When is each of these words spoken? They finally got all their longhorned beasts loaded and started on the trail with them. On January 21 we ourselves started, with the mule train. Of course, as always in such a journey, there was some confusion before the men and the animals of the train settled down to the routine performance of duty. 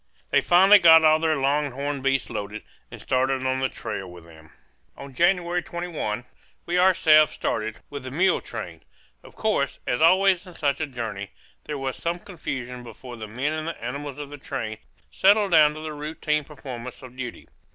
They 0.31 0.41
finally 0.41 0.79
got 0.79 1.05
all 1.05 1.19
their 1.19 1.35
longhorned 1.37 2.01
beasts 2.01 2.31
loaded 2.31 2.63
and 2.89 2.99
started 2.99 3.45
on 3.45 3.59
the 3.59 3.69
trail 3.69 4.09
with 4.11 4.23
them. 4.23 4.51
On 4.97 5.13
January 5.13 5.61
21 5.61 6.25
we 6.65 6.79
ourselves 6.79 7.33
started, 7.33 7.81
with 7.91 8.01
the 8.01 8.09
mule 8.09 8.41
train. 8.41 8.81
Of 9.21 9.35
course, 9.35 9.77
as 9.85 10.01
always 10.01 10.47
in 10.47 10.55
such 10.55 10.81
a 10.81 10.87
journey, 10.87 11.29
there 11.65 11.77
was 11.77 11.97
some 11.97 12.17
confusion 12.17 12.81
before 12.81 13.15
the 13.15 13.27
men 13.27 13.53
and 13.53 13.67
the 13.67 13.79
animals 13.79 14.17
of 14.17 14.31
the 14.31 14.39
train 14.39 14.79
settled 15.11 15.51
down 15.51 15.75
to 15.75 15.81
the 15.81 15.93
routine 15.93 16.45
performance 16.45 17.03
of 17.03 17.15
duty. 17.15 17.47